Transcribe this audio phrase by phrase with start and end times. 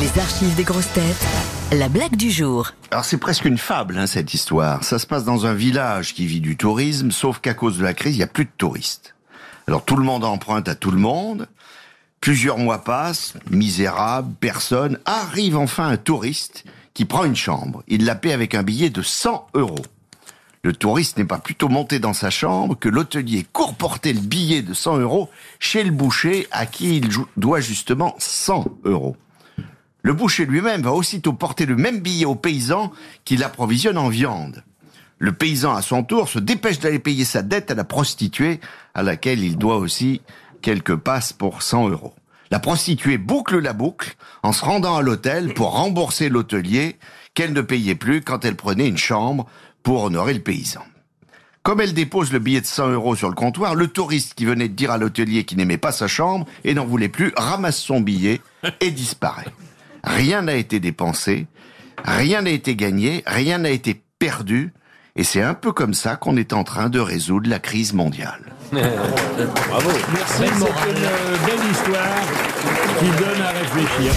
[0.00, 1.24] Les archives des grosses têtes.
[1.70, 2.72] La blague du jour.
[2.90, 4.82] Alors c'est presque une fable hein, cette histoire.
[4.82, 7.94] Ça se passe dans un village qui vit du tourisme, sauf qu'à cause de la
[7.94, 9.14] crise, il n'y a plus de touristes.
[9.68, 11.46] Alors tout le monde emprunte à tout le monde.
[12.20, 14.98] Plusieurs mois passent, misérable, personne.
[15.04, 17.84] Arrive enfin un touriste qui prend une chambre.
[17.86, 19.84] Il la paie avec un billet de 100 euros.
[20.64, 24.62] Le touriste n'est pas plutôt monté dans sa chambre que l'hôtelier court porter le billet
[24.62, 25.30] de 100 euros
[25.60, 29.16] chez le boucher à qui il doit justement 100 euros.
[30.04, 32.92] Le boucher lui-même va aussitôt porter le même billet au paysan
[33.24, 34.62] qui l'approvisionne en viande.
[35.18, 38.60] Le paysan, à son tour, se dépêche d'aller payer sa dette à la prostituée,
[38.92, 40.20] à laquelle il doit aussi
[40.60, 42.12] quelques passes pour 100 euros.
[42.50, 46.98] La prostituée boucle la boucle en se rendant à l'hôtel pour rembourser l'hôtelier
[47.32, 49.46] qu'elle ne payait plus quand elle prenait une chambre
[49.82, 50.82] pour honorer le paysan.
[51.62, 54.68] Comme elle dépose le billet de 100 euros sur le comptoir, le touriste qui venait
[54.68, 58.02] de dire à l'hôtelier qu'il n'aimait pas sa chambre et n'en voulait plus ramasse son
[58.02, 58.42] billet
[58.80, 59.46] et disparaît.
[60.06, 61.46] Rien n'a été dépensé,
[62.04, 64.72] rien n'a été gagné, rien n'a été perdu,
[65.16, 68.52] et c'est un peu comme ça qu'on est en train de résoudre la crise mondiale.
[68.72, 69.90] Bravo.
[70.12, 70.56] Merci, c'est une
[71.46, 72.20] belle histoire
[72.98, 74.12] qui donne à réfléchir.